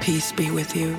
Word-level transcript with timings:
Peace 0.00 0.32
be 0.32 0.50
with 0.50 0.74
you. 0.74 0.96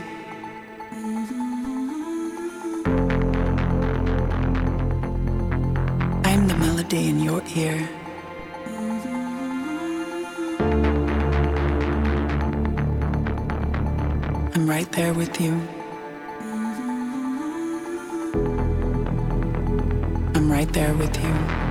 I'm 6.25 6.47
the 6.47 6.55
melody 6.59 7.07
in 7.07 7.19
your 7.19 7.41
ear. 7.55 7.89
I'm 14.53 14.69
right 14.69 14.91
there 14.91 15.15
with 15.15 15.41
you. 15.41 15.59
I'm 20.35 20.51
right 20.51 20.71
there 20.71 20.93
with 20.93 21.17
you. 21.23 21.66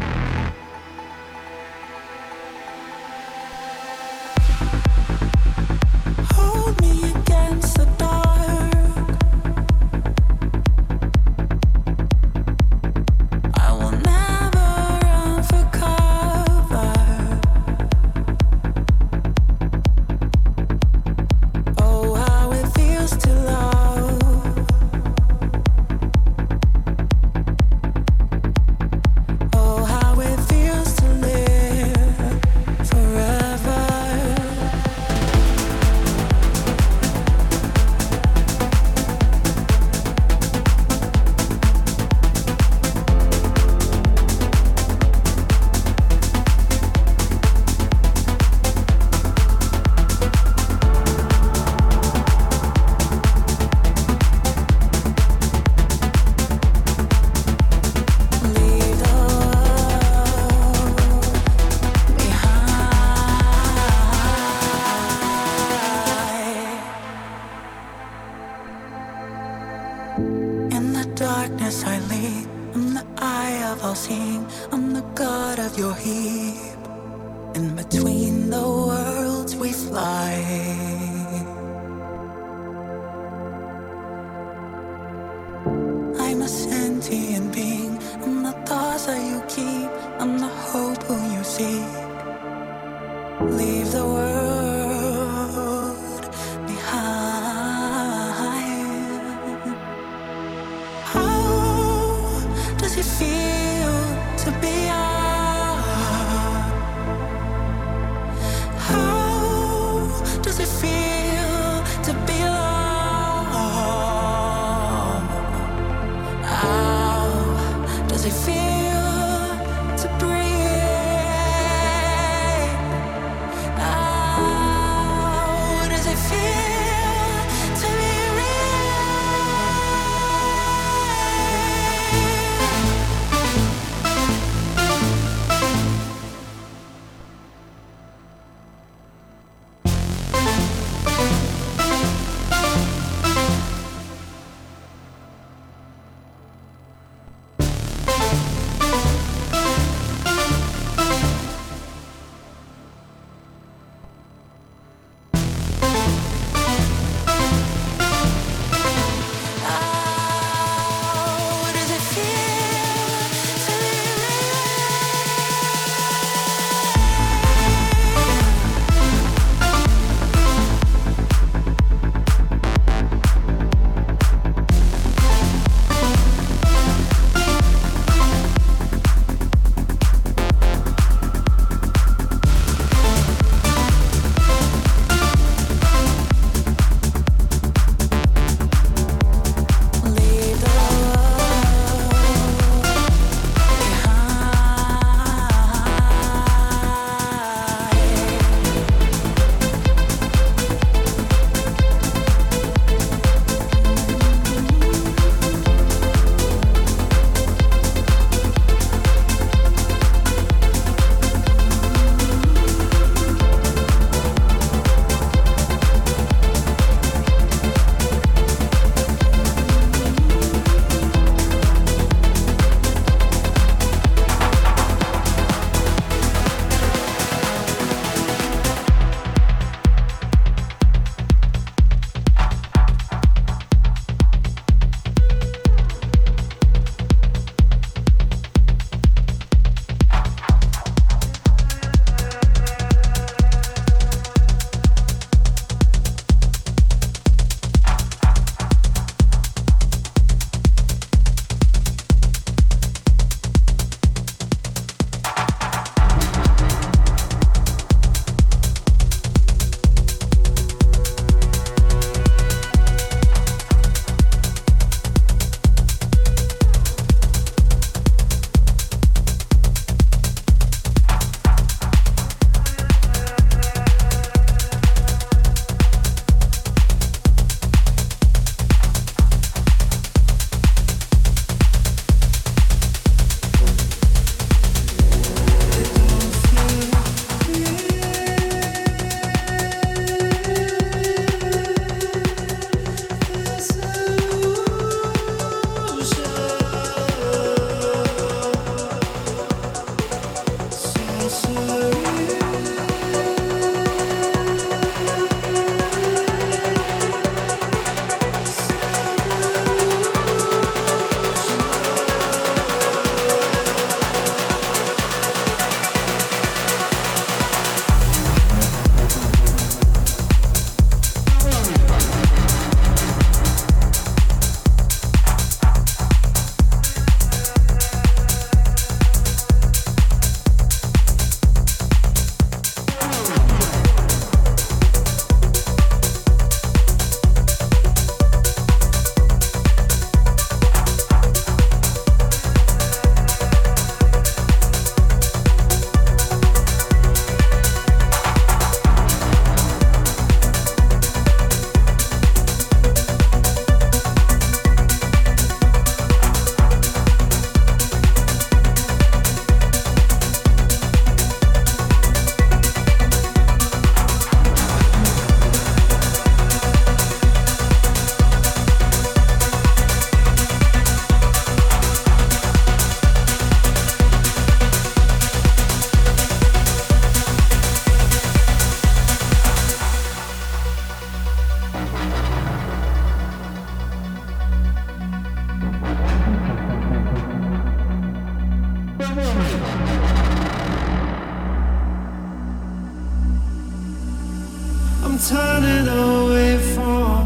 I'm 395.16 395.22
turning 395.22 395.88
away 395.88 396.58
from 396.74 397.24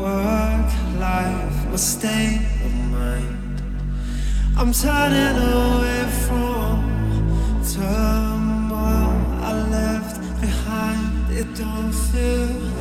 work 0.00 0.70
life 1.00 1.66
mistake 1.72 2.40
of 2.64 2.72
mind. 2.92 3.62
I'm 4.56 4.72
turning 4.72 5.36
away 5.42 6.04
from 6.24 7.58
turmoil 7.74 9.10
I 9.42 9.52
left 9.72 10.40
behind. 10.40 11.32
It 11.36 11.52
don't 11.56 11.92
feel 11.92 12.73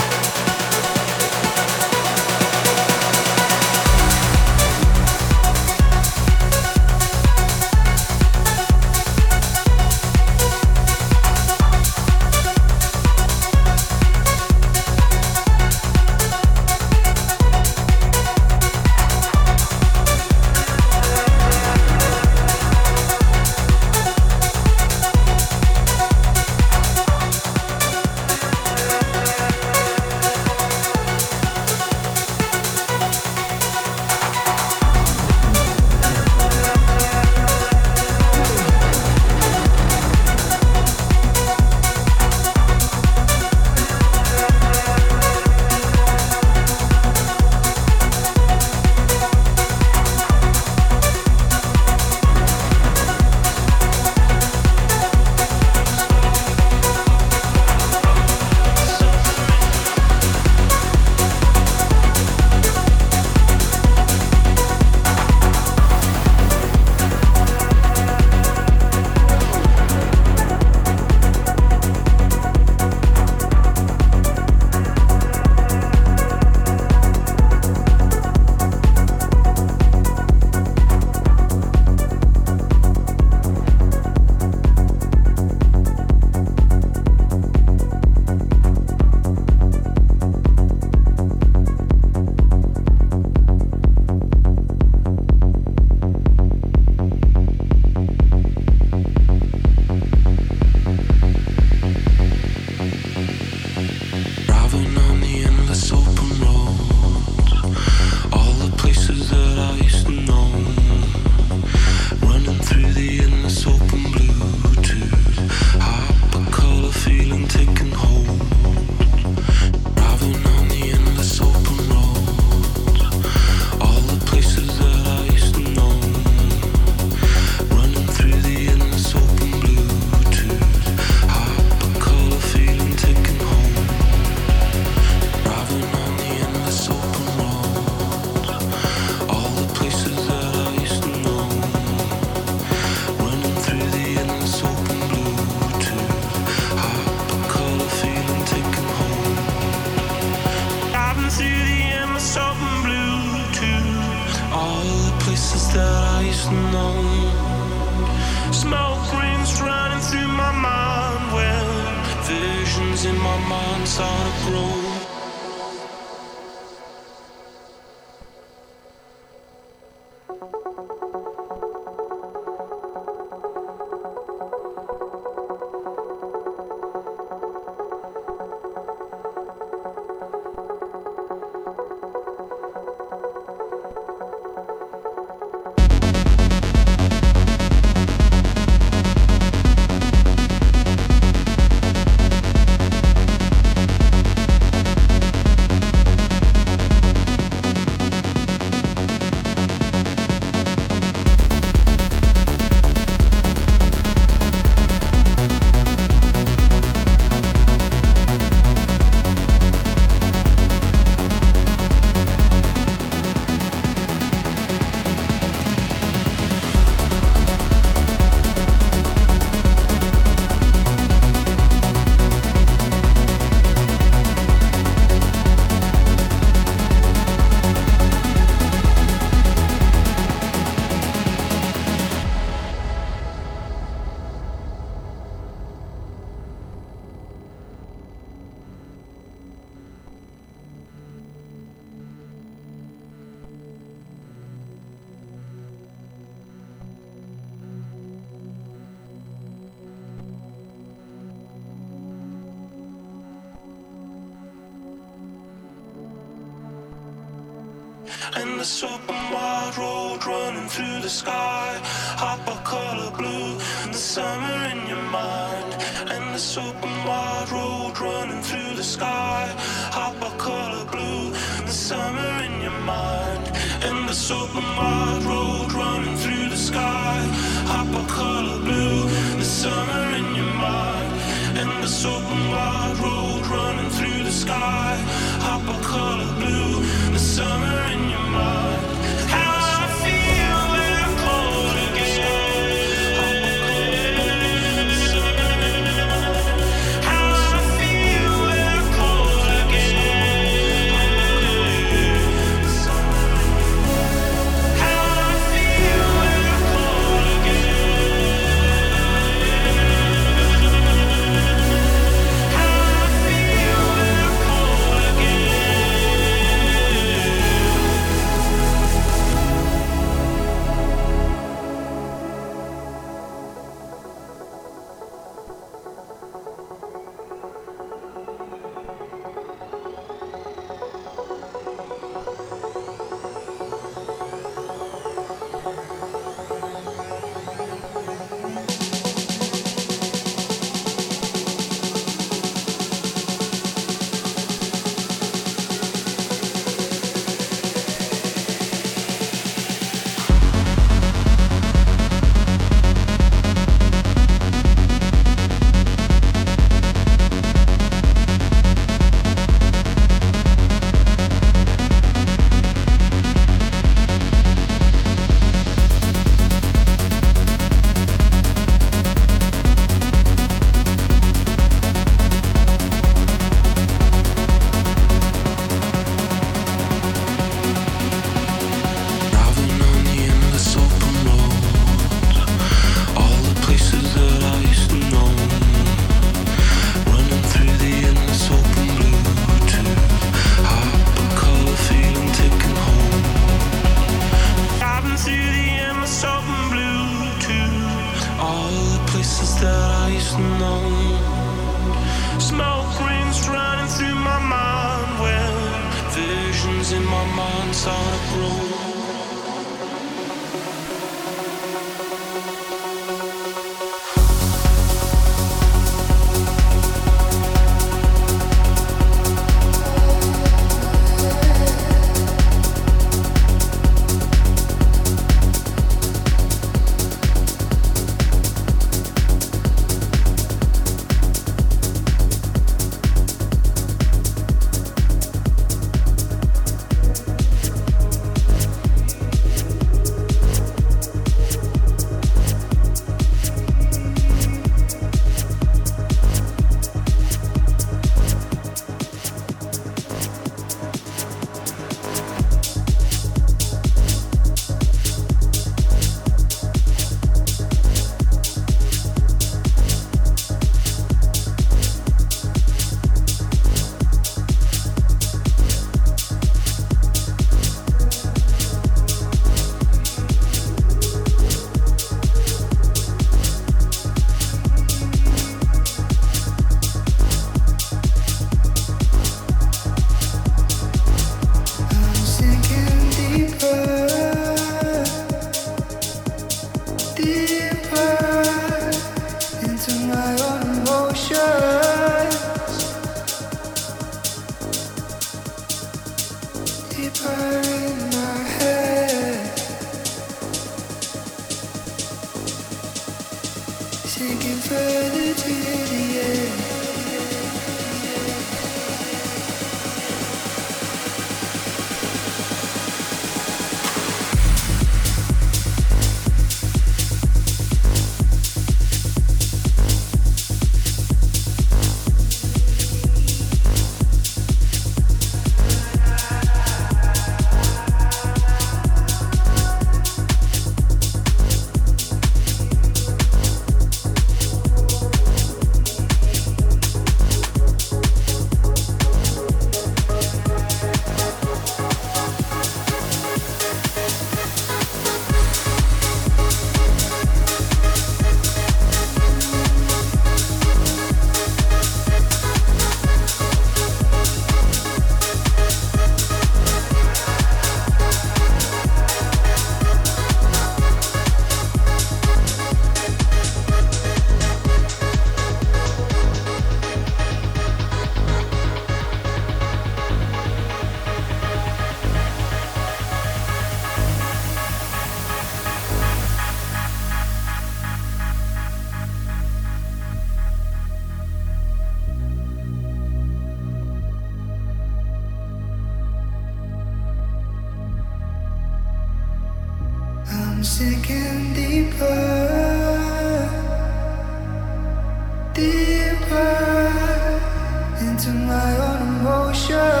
Oh 598.23 600.00